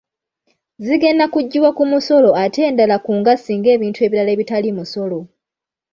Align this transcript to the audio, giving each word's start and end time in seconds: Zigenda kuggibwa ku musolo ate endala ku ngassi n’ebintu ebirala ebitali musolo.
Zigenda 0.85 1.25
kuggibwa 1.33 1.69
ku 1.77 1.83
musolo 1.91 2.29
ate 2.43 2.59
endala 2.69 2.95
ku 3.05 3.11
ngassi 3.19 3.51
n’ebintu 3.57 3.99
ebirala 4.05 4.29
ebitali 4.35 4.69
musolo. 4.77 5.19